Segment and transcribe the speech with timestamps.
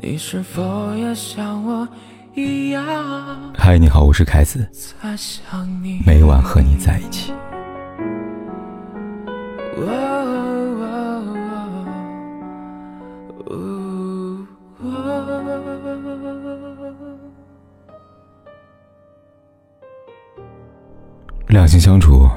[0.00, 1.86] 你是否也像我
[2.32, 2.84] 一样？
[3.56, 4.64] 嗨，你好，我是凯子，
[6.06, 7.32] 每晚和你在一起。
[21.48, 22.28] 两性相处，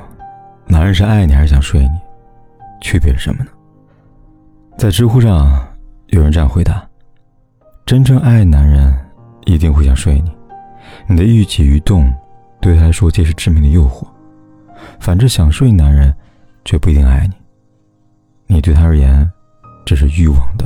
[0.65, 1.99] 男人是爱你还是想睡你？
[2.81, 3.51] 区别是什么呢？
[4.79, 5.47] 在知乎上，
[6.07, 6.83] 有人这样回答：
[7.91, 8.97] 真正爱男人，
[9.43, 10.31] 一定会想睡你。
[11.09, 12.09] 你的一举一动，
[12.61, 14.07] 对他来说皆是致命的诱惑。
[14.97, 16.15] 反之，想睡男人，
[16.63, 17.33] 却不一定爱你。
[18.47, 19.29] 你对他而言，
[19.85, 20.65] 只是欲望的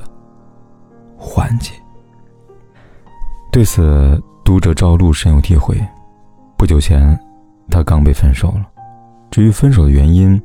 [1.17, 1.71] 缓解。
[3.51, 5.75] 对此，读者赵露深有体会。
[6.55, 7.19] 不久前。
[7.71, 8.69] 他刚被分手了，
[9.31, 10.39] 至于分手的原因，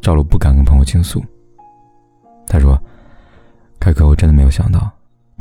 [0.00, 1.22] 赵露不敢跟朋友倾诉。
[2.46, 2.82] 他说
[3.78, 4.90] ：“凯哥，我真的没有想到，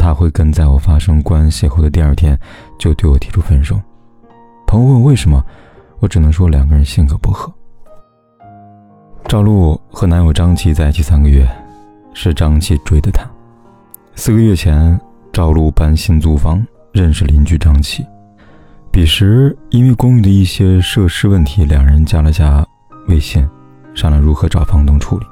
[0.02, 2.36] 他会跟在我发生关系后的第二天
[2.80, 3.80] 就对我提出分手。”
[4.66, 5.46] 朋友问为什么，
[6.00, 7.54] 我只能说两个人性格不合。
[9.26, 11.48] 赵露和男友张琪在一起三个月，
[12.14, 13.30] 是张琪追的她。
[14.16, 15.00] 四个月前，
[15.32, 18.04] 赵露搬新租房，认识邻居张琪。
[18.92, 22.66] 彼时，因为公寓的一些设施问题，两人加了加
[23.08, 23.48] 微信，
[23.94, 25.26] 商量如何找房东处理。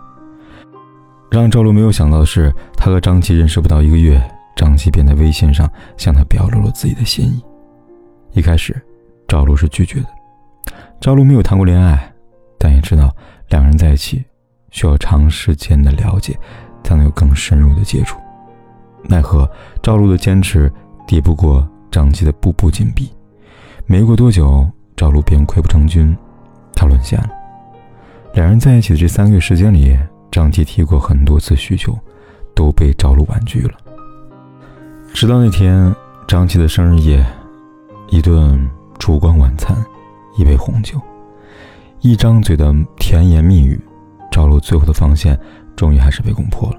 [1.29, 4.21] 让赵露没有想到的是，他和张琪认识不到一个月，
[4.59, 7.41] 张琪便在微信上向他表露了自己的心意。
[8.33, 8.75] 一开始，
[9.25, 10.07] 赵露是拒绝的。
[10.99, 12.13] 赵露没有谈过恋爱，
[12.57, 13.09] 但也知道
[13.47, 14.21] 两人在一起
[14.69, 16.37] 需要长时间的了解，
[16.83, 18.19] 才能有更深入的接触。
[19.01, 19.49] 奈何
[19.81, 20.69] 赵露的坚持
[21.07, 23.09] 抵不过张琪的步步紧逼。
[23.85, 26.13] 没过多久，赵露便溃不成军，
[26.75, 27.29] 他沦陷了。
[28.33, 29.97] 两人在一起的这三个月时间里，
[30.29, 31.97] 张琪提过很多次需求，
[32.53, 33.73] 都被赵露婉拒了。
[35.13, 35.93] 直到那天，
[36.27, 37.25] 张琪的生日夜，
[38.09, 39.75] 一顿烛光晚餐，
[40.37, 40.97] 一杯红酒，
[41.99, 43.79] 一张嘴的甜言蜜语，
[44.31, 45.37] 赵露最后的防线
[45.75, 46.77] 终于还是被攻破了。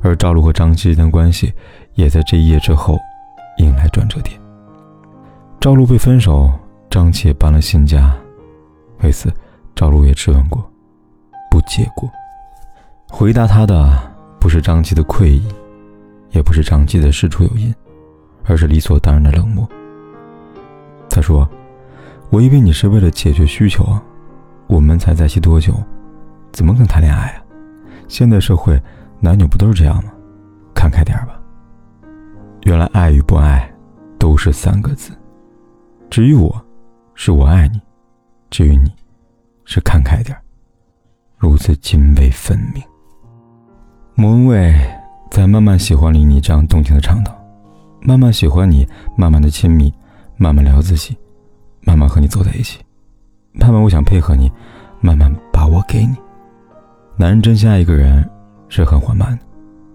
[0.00, 1.52] 而赵露和张琪之间的关系，
[1.94, 2.96] 也在这一夜之后，
[3.58, 4.40] 迎来转折点。
[5.58, 6.52] 赵露被分手，
[6.88, 8.14] 张琪也搬了新家。
[9.02, 9.32] 为此，
[9.74, 10.64] 赵露也质问过，
[11.50, 12.08] 不结果。
[13.10, 13.98] 回答他的
[14.38, 15.42] 不是张琪的愧意，
[16.30, 17.74] 也不是长期的事出有因，
[18.44, 19.68] 而是理所当然的冷漠。
[21.08, 21.48] 他说
[22.30, 24.02] ：“我以为你是为了解决需求啊，
[24.66, 25.74] 我们才在一起多久，
[26.52, 27.42] 怎么可能谈恋爱啊？
[28.08, 28.80] 现在社会，
[29.20, 30.12] 男女不都是这样吗？
[30.74, 31.40] 看开点吧。
[32.64, 33.72] 原来爱与不爱，
[34.18, 35.12] 都是三个字。”
[36.10, 36.64] 至于我，
[37.14, 37.78] 是我爱你；
[38.50, 38.92] 至于你，
[39.64, 40.36] 是看开点
[41.36, 42.82] 如此泾渭分明。
[44.14, 44.74] 莫文蔚
[45.30, 47.32] 在《慢慢喜欢》里，你这样动情的唱道
[48.00, 49.92] ：“慢慢喜欢你，慢慢的亲密，
[50.36, 51.16] 慢慢聊自己，
[51.82, 52.80] 慢慢和你走在一起，
[53.52, 54.50] 慢慢我想配合你，
[55.00, 56.14] 慢慢把我给你。”
[57.18, 58.28] 男人真心爱一个人
[58.68, 59.44] 是很缓慢的，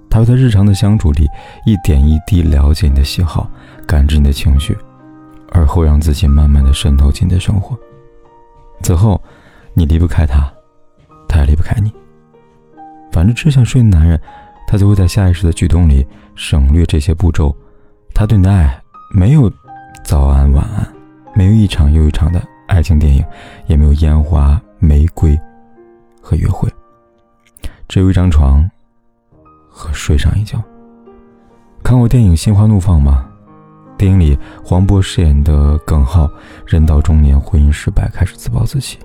[0.10, 1.28] 他会在日常的相处里
[1.66, 3.50] 一点一滴了解你的喜好，
[3.88, 4.78] 感知你的情绪。
[5.54, 7.78] 而后让自己慢慢的渗透进你的生活。
[8.84, 9.22] 此后，
[9.74, 10.50] 你离不开他，
[11.28, 11.92] 他也离不开你。
[13.12, 14.18] 反正只想睡的男人，
[14.72, 17.54] 他就会在下意识的举动里省略这些步骤。
[18.14, 18.82] 他对你的爱，
[19.14, 19.52] 没有
[20.02, 20.88] 早安晚安，
[21.36, 23.22] 没有一场又一场的爱情电影，
[23.68, 25.38] 也没有烟花玫瑰
[26.22, 26.70] 和约会，
[27.90, 28.66] 只有一张床
[29.70, 30.58] 和睡上一觉。
[31.84, 33.28] 看过电影《心花怒放》吗？
[33.98, 36.32] 电影里，黄渤饰演的耿浩，
[36.66, 38.98] 人到中年，婚姻失败，开始自暴自弃。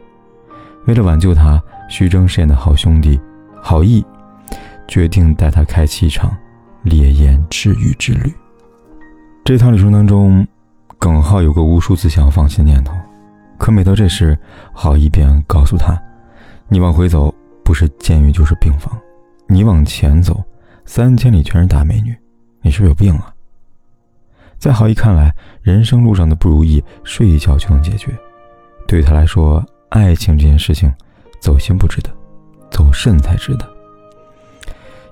[0.84, 1.60] 为了挽救他，
[1.90, 3.20] 徐峥饰演的好兄弟
[3.60, 4.06] 郝毅，
[4.88, 6.36] 决定带他开启一场
[6.82, 8.32] 烈焰治愈之旅。
[9.44, 10.46] 这趟旅程当中，
[10.98, 12.92] 耿浩有过无数次想要放弃的念头，
[13.58, 14.36] 可每到这时，
[14.72, 15.96] 郝一便告诉他
[16.68, 17.32] ：“你往回走，
[17.64, 18.92] 不是监狱就是病房；
[19.46, 20.42] 你往前走，
[20.84, 22.16] 三千里全是大美女。
[22.62, 23.32] 你是不是有病啊？”
[24.58, 25.32] 在郝毅看来，
[25.62, 28.10] 人生路上的不如意，睡一觉就能解决。
[28.88, 30.92] 对他来说，爱情这件事情，
[31.38, 32.10] 走心不值得，
[32.70, 33.75] 走肾才值得。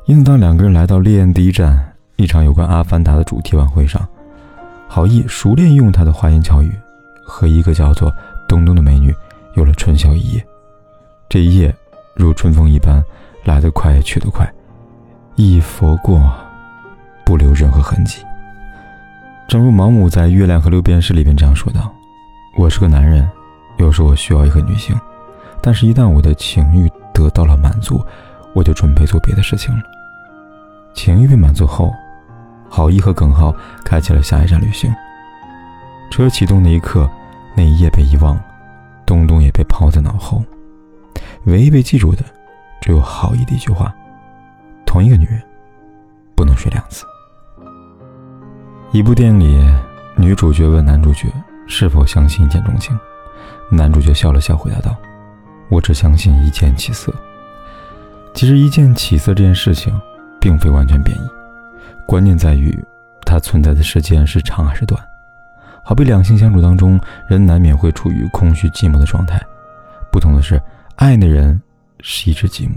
[0.06, 4.06] 因此，当两个人来到烈焰第一站，一场有关《阿凡达》的主题晚会上，
[4.87, 6.71] 郝毅熟练用他的花言巧语，
[7.25, 8.12] 和一个叫做
[8.47, 9.15] 东东的美女
[9.55, 10.47] 有了春宵一夜。
[11.27, 11.75] 这一夜，
[12.15, 13.03] 如春风一般，
[13.45, 14.47] 来得快，去得快，
[15.37, 16.21] 一佛过，
[17.25, 18.23] 不留任何痕迹。
[19.49, 21.91] 正如毛姆在《月亮和六便士》里边这样说道
[22.59, 23.27] ：“我是个男人，
[23.79, 24.95] 有时我需要一个女性，
[25.62, 28.05] 但是，一旦我的情欲得到了满足，
[28.53, 29.83] 我就准备做别的事情了。
[30.94, 31.93] 情欲被满足后，
[32.70, 33.55] 郝一和耿浩
[33.85, 34.93] 开启了下一站旅行。
[36.11, 37.11] 车启动那一刻，
[37.56, 38.38] 那一夜被遗忘，
[39.05, 40.43] 东东也被抛在脑后，
[41.46, 42.25] 唯一被记住的，
[42.81, 43.93] 只有郝一的一句话
[44.87, 45.43] ：“同一个女人，
[46.37, 47.05] 不能睡两次。”
[48.93, 49.75] 一部电影里，
[50.17, 51.26] 女主角问男主角
[51.67, 52.96] 是否相信一见钟情，
[53.70, 54.96] 男主角笑了笑，回答道
[55.69, 57.12] ：“我只相信一见起色。”
[58.35, 59.93] 其实，一见起色这件事情，
[60.44, 61.23] 并非完全贬义。
[62.06, 62.79] 关键在于，
[63.25, 65.02] 它存在的时间是长还是短。
[65.82, 69.41] 好比两性相处当中，人难免会处于空虚寂寞的状态。
[70.12, 70.61] 不同的是，
[70.96, 71.58] 爱的人
[72.02, 72.75] 是一直寂寞，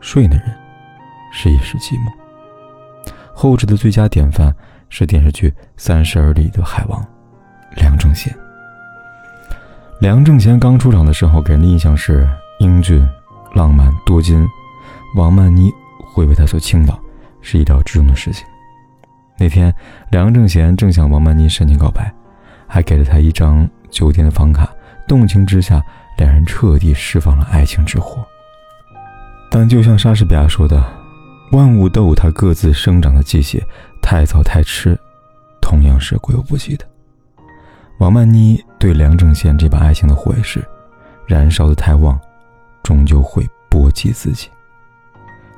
[0.00, 0.46] 睡的人
[1.32, 3.12] 是一时寂寞。
[3.32, 4.52] 后者的最佳典范
[4.88, 7.06] 是电视剧《三十而立》的海王
[7.76, 8.36] 梁正贤。
[10.00, 13.08] 梁正贤刚出场的时候，给人的印象是英俊、
[13.54, 14.44] 浪漫、多金，
[15.14, 15.72] 王曼妮
[16.16, 16.98] 会为他所倾倒，
[17.42, 18.46] 是意料之中的事情。
[19.38, 19.70] 那天，
[20.10, 22.10] 梁正贤正向王曼妮深情告白，
[22.66, 24.66] 还给了她一张酒店的房卡。
[25.06, 25.78] 动情之下，
[26.16, 28.26] 两人彻底释放了爱情之火。
[29.50, 30.82] 但就像莎士比亚说的
[31.52, 33.62] ：“万物都有它各自生长的季节，
[34.00, 34.98] 太早太迟，
[35.60, 36.86] 同样是过犹不及的。”
[38.00, 40.64] 王曼妮对梁正贤这把爱情的火也是，
[41.26, 42.18] 燃烧的太旺，
[42.82, 44.48] 终究会波及自己。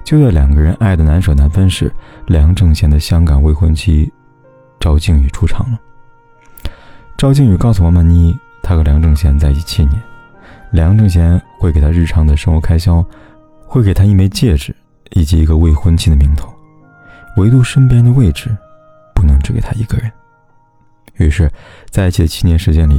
[0.08, 1.92] 就在两个人爱的难舍难分时，
[2.28, 4.10] 梁正贤的香港未婚妻
[4.80, 5.78] 赵静宇出场了。
[7.18, 10.00] 赵静宇告诉王曼妮，他和梁正贤在一起七年，
[10.70, 13.04] 梁正贤会给他日常的生活开销，
[13.66, 14.74] 会给他一枚戒指
[15.10, 16.50] 以及一个未婚妻的名头，
[17.36, 18.48] 唯独身边的位置
[19.14, 20.10] 不能只给他一个人。
[21.16, 21.52] 于是，
[21.90, 22.98] 在一起的七年时间里，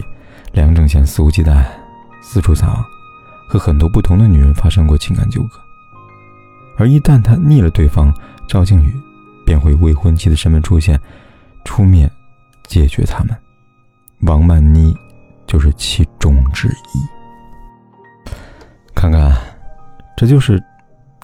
[0.52, 1.66] 梁正贤肆无忌惮，
[2.22, 2.86] 四处撒网，
[3.50, 5.69] 和很多不同的女人发生过情感纠葛。
[6.80, 8.10] 而一旦他腻了对方，
[8.48, 8.94] 赵靖宇
[9.46, 10.98] 便会未婚妻的身份出现，
[11.66, 12.10] 出面
[12.68, 13.36] 解决他们。
[14.22, 14.96] 王曼妮
[15.46, 18.32] 就是其中之一。
[18.96, 19.36] 看看，
[20.16, 20.58] 这就是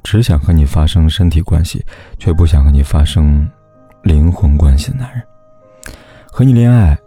[0.04, 1.81] 只想和你发生身体关系，
[2.19, 3.50] 却不想和你发生
[4.04, 5.24] 灵魂关系的男人。
[6.30, 6.98] 和你恋爱，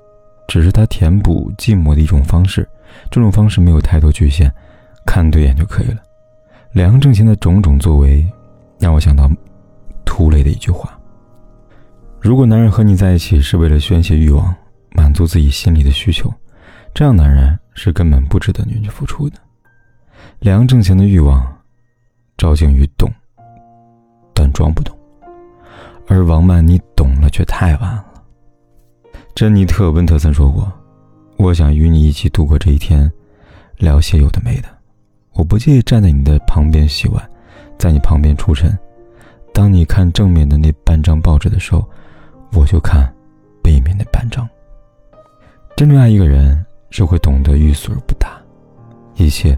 [0.47, 2.67] 只是他填补寂寞的一种方式。
[3.11, 4.51] 这种方式没有太多局限，
[5.05, 5.99] 看对眼就可以了。
[6.73, 8.27] 梁正贤的种种作为。
[8.79, 9.29] 让我想到
[10.05, 10.99] 涂磊的一句话
[12.21, 14.55] ：“如果男人和你在一起是为了宣泄欲望，
[14.93, 16.33] 满足自己心里的需求，
[16.95, 19.37] 这样男人是根本不值得女人付出的。”
[20.41, 21.45] 梁正贤的欲望，
[22.37, 23.13] 赵静宇懂，
[24.33, 24.95] 但装不懂；
[26.07, 28.05] 而王曼妮懂了，却太晚了。
[29.35, 30.73] 珍妮特·温特森说过
[31.37, 33.11] ：“我想与你一起度过这一天，
[33.77, 34.69] 聊些有的没的。
[35.33, 37.31] 我不介意站在你的旁边洗碗。”
[37.79, 38.77] 在你旁边出尘。
[39.55, 41.85] 当你看正面的那半张报纸的时候，
[42.53, 43.13] 我就看
[43.63, 44.49] 背面那半张。
[45.77, 48.41] 真正爱一个人，是会懂得欲速而不达，
[49.15, 49.57] 一切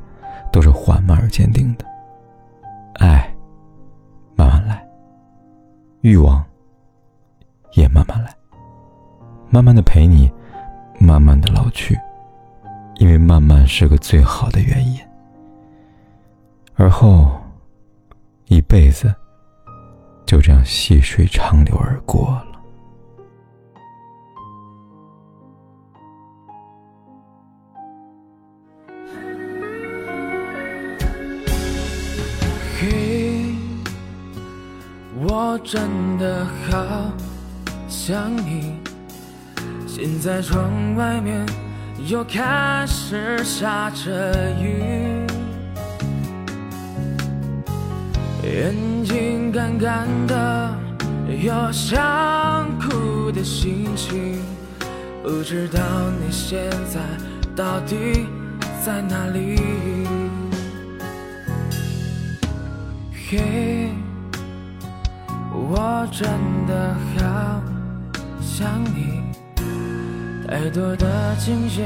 [0.53, 1.85] 都是缓慢而坚定的。
[2.95, 3.35] 爱，
[4.37, 4.77] 慢慢来；
[6.03, 6.45] 欲望，
[7.73, 8.35] 也慢慢来。
[9.49, 10.31] 慢慢的陪你，
[10.99, 11.99] 慢慢的老去，
[12.97, 15.01] 因为慢慢是个最好的原因。
[16.75, 17.40] 而后。
[18.51, 19.15] 一辈子
[20.27, 22.47] 就这样细水长流而过了。
[32.77, 33.55] 嘿，
[35.21, 37.13] 我真的好
[37.89, 38.81] 想你。
[39.87, 41.47] 现在窗外面
[42.09, 45.10] 又开始下着雨。
[48.51, 50.75] 眼睛干干的，
[51.41, 54.43] 有想哭的心情，
[55.23, 55.81] 不知道
[56.21, 56.99] 你现在
[57.55, 58.27] 到底
[58.85, 59.57] 在哪里？
[63.29, 63.93] 嘿，
[65.53, 66.29] 我真
[66.67, 67.63] 的好
[68.41, 68.67] 想
[68.97, 69.23] 你，
[70.49, 71.83] 太多的惊喜，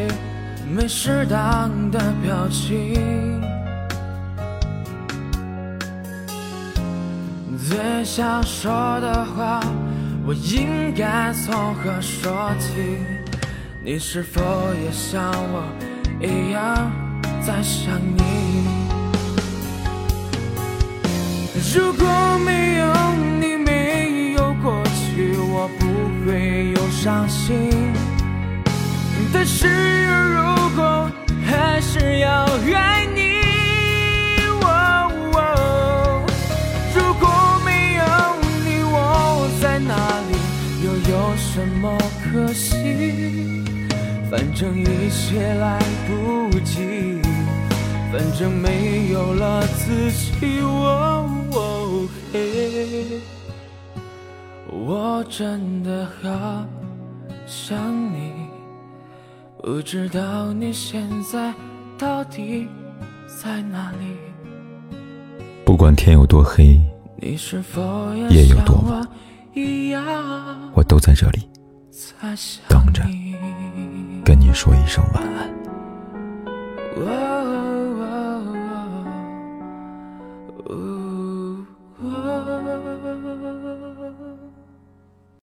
[0.74, 3.53] 没适当的表情。
[7.66, 9.58] 最想说的话，
[10.26, 12.98] 我应该从何说起？
[13.82, 14.42] 你是否
[14.74, 15.64] 也像我
[16.20, 16.92] 一样
[17.40, 18.66] 在想你？
[21.74, 22.06] 如果
[22.44, 22.86] 没有
[23.40, 25.86] 你，没有过去，我不
[26.26, 27.70] 会有伤心。
[29.32, 31.10] 但是如果
[31.46, 32.44] 还是要
[32.74, 33.33] 爱你。
[41.54, 42.74] 什么可惜？
[44.28, 47.22] 反正一切来不及，
[48.12, 50.34] 反正没有了自己。
[54.68, 56.66] 我真的好
[57.46, 57.78] 想
[58.12, 58.32] 你，
[59.62, 61.54] 不知道你现在
[61.96, 62.66] 到底
[63.40, 64.96] 在哪里。
[65.64, 66.80] 不管天有多黑，
[67.22, 67.36] 夜
[68.48, 69.08] 有多晚，
[70.74, 71.48] 我都在这里
[72.68, 73.02] 等着，
[74.24, 75.48] 跟你说一声晚安。